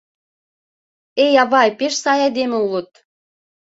[1.25, 2.91] —Эй, авай, пеш сай айдеме улыт.